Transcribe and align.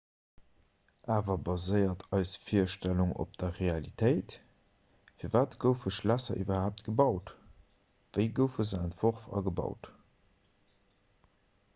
awer 1.15 1.35
baséiert 1.47 2.05
eis 2.19 2.31
virstellung 2.45 3.11
op 3.25 3.35
der 3.43 3.51
realitéit 3.57 4.33
firwat 5.23 5.53
goufe 5.65 5.93
schlässer 5.99 6.41
iwwerhaapt 6.45 6.83
gebaut 6.89 7.31
wéi 8.19 8.27
goufe 8.41 8.69
se 8.71 8.83
entworf 8.89 9.31
a 9.37 9.43
gebaut 9.51 9.93